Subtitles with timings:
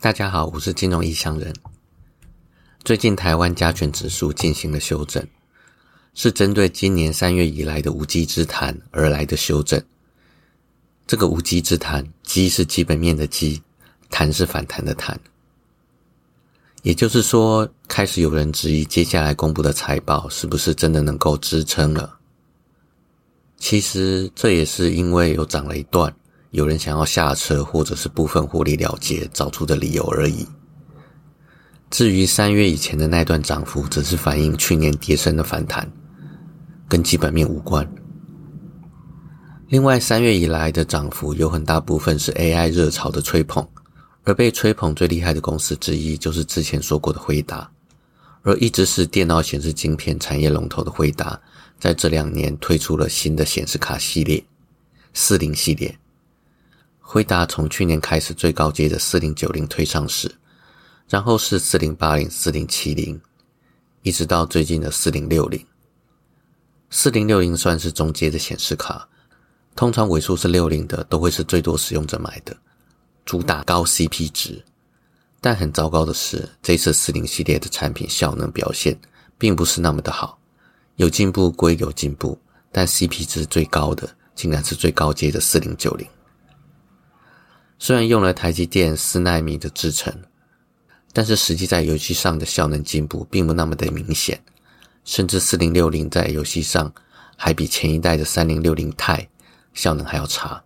[0.00, 1.52] 大家好，我是金融异乡人。
[2.84, 5.26] 最近台湾加权指数进行了修正，
[6.14, 9.82] 是针对今年三月以来的无稽之谈而来的修正。
[11.04, 13.60] 这个无稽之谈，基是基本面的基，
[14.08, 15.18] 谈是反弹的谈。
[16.82, 22.16] 也就是说，开始有人质疑接下来公布的财报是不是真的能够支撑了。
[23.56, 26.14] 其实这也是因为有涨了一段，
[26.50, 30.46] 有人想要下车或者是部分获利了结找出的理由而已。
[31.90, 35.90] 至于三月以前的那段涨幅，只是反映去年跌升的反弹，
[36.88, 37.86] 跟基本面无关。
[39.68, 43.66] 另外，三月以来的涨幅有很大部分是 AI 热潮的吹捧，
[44.24, 47.70] 而被吹捧最厉害的公司之一就是之前说过的辉达，
[48.42, 51.38] 而一直是电脑显示晶片产业龙头的辉达。
[51.78, 54.42] 在这两年推出了新的显示卡系列，
[55.14, 55.98] 四零系列。
[57.10, 60.30] 辉达从去年开始最高阶的四零九零推上市，
[61.08, 63.18] 然后是四零八零、四零七零，
[64.02, 65.58] 一直到最近的四零六零。
[66.90, 69.08] 四零六零算是中阶的显示卡，
[69.74, 72.54] 通常尾数是六零的都会是最多使用者买的，
[73.24, 74.62] 主打高 CP 值。
[75.40, 78.94] 但很糟糕的是，这次四零系列的产品效能表现
[79.38, 80.38] 并不是那么的好。
[80.96, 82.38] 有进步归有进步，
[82.70, 86.06] 但 CP 值最高的竟然是最高阶的四零九零。
[87.78, 90.12] 虽然用了台积电四纳米的制程，
[91.12, 94.42] 但是实际在游戏上的效能进步并不那么的明显，
[95.04, 96.92] 甚至四零六零在游戏上
[97.36, 99.28] 还比前一代的三零六零钛
[99.74, 100.62] 效能还要差。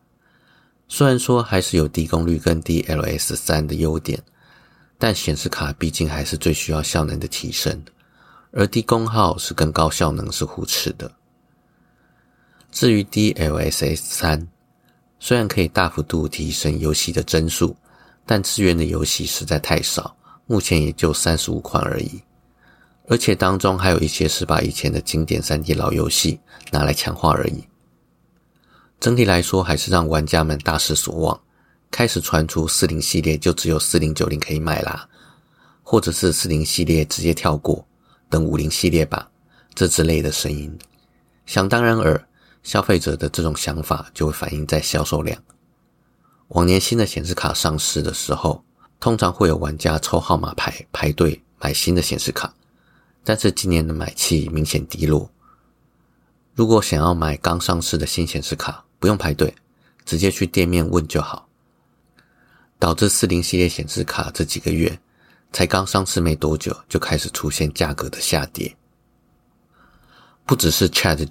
[0.88, 4.22] 虽然说还是有低功率跟 DLS 三的优点，
[4.98, 7.82] 但显示卡毕竟还是最需要效能的提升。
[8.54, 11.10] 而低功耗是跟高效能是互斥的。
[12.70, 14.46] 至于 DLSS 三，
[15.24, 17.76] 虽然可以大幅度提升游戏的帧数，
[18.26, 22.20] 但支援的游戏实在太少，目前也就三十五款而已。
[23.06, 26.40] 而且当中还有一些是把以前的经典三 D 老游戏
[26.72, 27.62] 拿来强化而已。
[28.98, 31.40] 整体来说，还是让玩家们大失所望。
[31.88, 35.08] 开始传出四零系列就只有四零九零可以买啦，
[35.84, 37.86] 或者是四零系列直接跳过。
[38.28, 39.30] 等五零系列吧，
[39.72, 40.76] 这之类的声音，
[41.46, 42.26] 想当然尔，
[42.62, 45.42] 消费者的这种想法就会反映在销售量。
[46.48, 48.64] 往年新的显示卡上市的时候，
[49.00, 52.52] 通常会有玩家抽号码牌排队买新的显示卡，
[53.24, 55.30] 但是今年的买气明显低落。
[56.54, 59.54] 如果想要买刚上市的新显示卡，不用排队，
[60.04, 61.48] 直接去店面问就好，
[62.78, 64.98] 导致四零系列显示卡这几个月。
[65.54, 68.74] 才刚上市没多久，就开始出现价格的下跌。
[70.46, 71.22] 不只是 Chat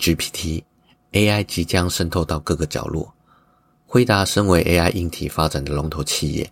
[1.11, 3.13] AI 即将渗透到各个角落。
[3.85, 6.51] 辉达身为 AI 硬体发展的龙头企业，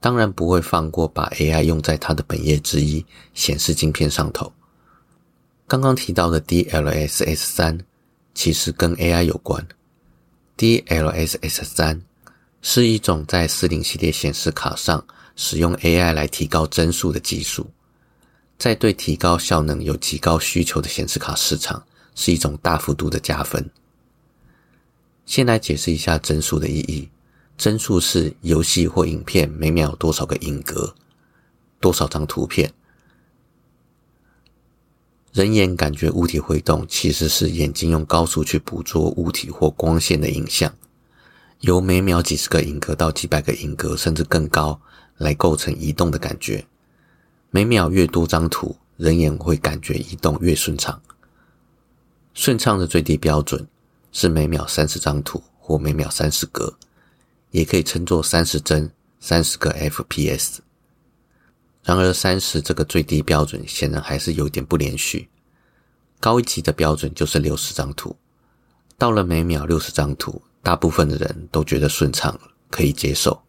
[0.00, 3.04] 当然不会放过把 AI 用在它的本业之一——
[3.34, 4.52] 显示晶片上头。
[5.66, 7.78] 刚刚提到的 DLSS 三，
[8.34, 9.66] 其实跟 AI 有关。
[10.56, 12.00] DLSS 三
[12.62, 15.04] 是一种在四零系列显示卡上。
[15.40, 17.70] 使用 AI 来提高帧数的技术，
[18.58, 21.80] 在对提高效能有极高需求的显示卡市场，
[22.16, 23.70] 是一种大幅度的加分。
[25.28, 27.10] 先来解释一下帧数的意义：
[27.58, 30.94] 帧数是游戏或影片每秒多少个影格，
[31.78, 32.72] 多少张图片。
[35.34, 40.74] 人眼感觉物体挥动，其实是眼睛用高速去捕捉物体或光线的影像，
[41.60, 44.80] 由每秒几十个影格到几百个影格，甚至更高。
[45.18, 46.64] 来构成移动的感觉，
[47.50, 51.02] 每秒越多张图，人眼会感觉移动越顺畅。
[52.32, 53.66] 顺畅的最低标准
[54.12, 56.78] 是每秒三十张图或每秒三十格，
[57.50, 60.58] 也可以称作三十帧、三十个 FPS。
[61.84, 65.28] 然而，三十这个最低标准显然还是有点不连续。
[66.20, 68.16] 高一级的标准就是六十张图，
[68.96, 72.40] 到了每秒六十张图，大部分的人都觉得顺畅了，
[72.70, 73.40] 可以接受。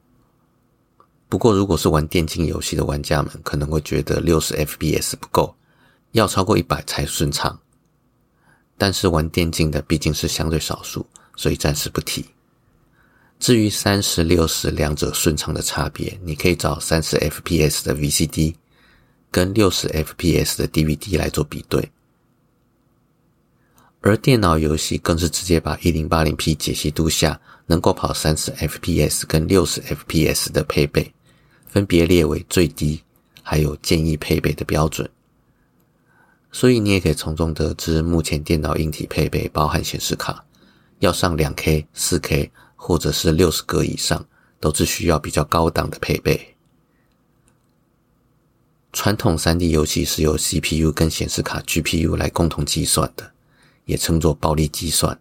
[1.28, 5.56] 不过，如果是玩电竞游戏的玩家们，可能会觉得六十 FPS 不够，
[6.12, 7.60] 要超过一百才顺畅。
[8.80, 11.06] 但是玩电竞的毕竟是相对少数，
[11.36, 12.26] 所以暂时不提。
[13.38, 18.56] 至于三十六十两者顺畅的差别，你可以找三十 FPS 的 VCD
[19.30, 21.92] 跟六十 FPS 的 DVD 来做比对。
[24.02, 31.14] 而电脑游戏更是直接把一零八零 P 解析度下能够跑三十 FPS 跟六十 FPS 的配备。
[31.68, 33.04] 分别列为最低，
[33.44, 35.08] 还有建议配备的标准，
[36.52, 40.44] 所以你也可以从中得知，目前电脑硬体配备包含显示卡，
[41.00, 44.26] 要上两 K、四 K 或者是六十格以上，
[44.60, 46.56] 都是需要比较高档的配备。
[48.92, 53.32] 传统三 D 游戏是由 CPU 跟显示卡 GPU 来共同计算的，
[53.86, 55.20] 也称作暴力计算。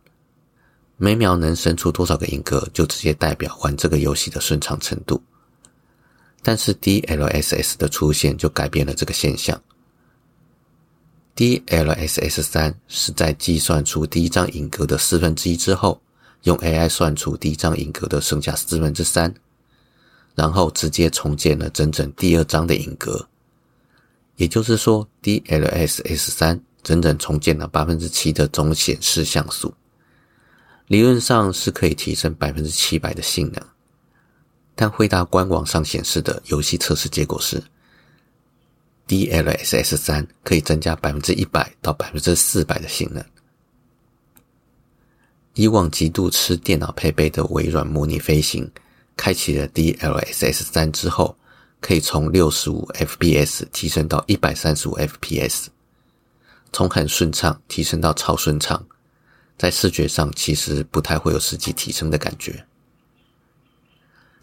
[0.96, 5.22] 每秒能生出多少个影格，就直接代表玩这个游戏的顺畅程度。
[6.42, 9.62] 但是 DLSS 的出现就改变了这个现象。
[11.38, 16.02] DLSS 三是在计算出第一张影格的四分之一之后，
[16.42, 19.32] 用 AI 算出第一张影格的剩下四分之三，
[20.34, 23.28] 然后直接重建了整整第二张的影格。
[24.34, 29.72] 也就是说，DLSS 三整整重建了百分之七的总显示像素，
[30.88, 33.62] 理论上是可以提升百分之七百的性能。
[34.74, 37.62] 但惠达官网上显示的游戏测试结果是
[39.08, 43.24] ，DLSS 三可以增加百分之一百到百分之四百的性能。
[45.54, 48.70] 以往极度吃电脑配备的微软模拟飞行，
[49.16, 51.36] 开启了 DLSS 三之后。
[51.80, 55.66] 可以从六十五 FPS 提升到一百三十五 FPS，
[56.72, 58.84] 从很顺畅提升到超顺畅，
[59.56, 62.66] 在视觉上其实不太会有实际提升的感觉。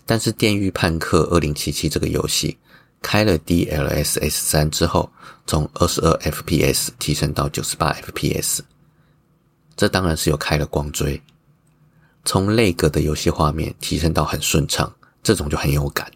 [0.06, 2.58] 但是《电狱判客二零七七》这个游戏
[3.02, 5.12] 开了 DLSS 三之后，
[5.46, 8.60] 从二十二 FPS 提升到九十八 FPS，
[9.76, 11.22] 这当然是有开了光追。
[12.24, 16.12] 从内格的游戏画面提升到很顺畅，这种就很有感。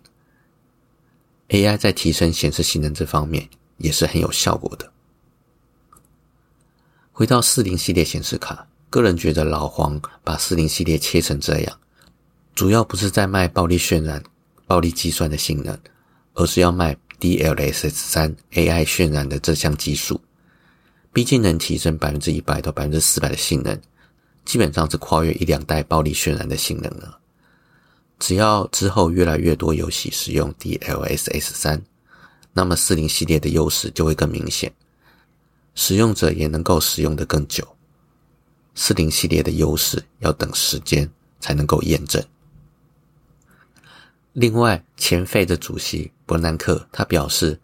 [1.49, 3.47] AI 在提升显示性能这方面
[3.77, 4.91] 也是很有效果的。
[7.11, 11.79] 回到四零系列显示卡，个人觉得老黄把四零系列切成这样，
[12.55, 14.23] 主要不是在卖暴力渲染、
[14.65, 15.77] 暴力计算的性能，
[16.33, 20.19] 而是要卖 DLSS 三 AI 渲染的这项技术。
[21.11, 23.77] 毕竟能提升百分之一百到百分之四百的性能，
[24.45, 27.19] 基本上是跨越一两代暴力渲染的性能了。
[28.19, 31.81] 只要之后越来越多游戏使用 DLSS 三，
[32.53, 34.71] 那么四零系列的优势就会更明显，
[35.73, 37.67] 使用者也能够使用的更久。
[38.75, 41.09] 四零系列的优势要等时间
[41.39, 42.23] 才能够验证。
[44.33, 47.59] 另外，前费的主席伯南克他表示，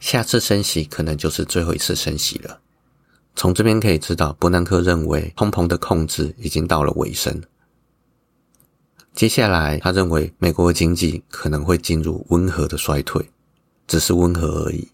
[0.00, 2.60] 下次升息可能就是最后一次升息了。
[3.36, 7.40] 从这边可以知道，伯南克认为通膨的控制已经到了尾声。
[9.12, 13.30] 接下来，他认为美国经济可能会进入温和的衰退，
[13.86, 14.90] 只是温和而已。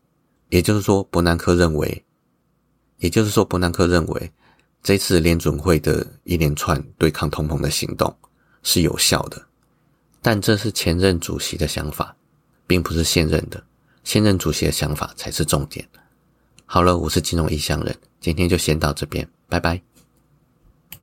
[0.51, 2.05] 也就是说，伯南克认为，
[2.99, 4.33] 也就是说，伯南克认为，
[4.83, 8.15] 这次联准会的一连串对抗通膨的行动
[8.63, 9.48] 是有效的。
[10.21, 12.15] 但这是前任主席的想法，
[12.67, 13.63] 并不是现任的。
[14.05, 15.87] 现任主席的想法才是重点。
[16.67, 19.81] 好了，我是金融异乡人，今天就先到这边，拜拜。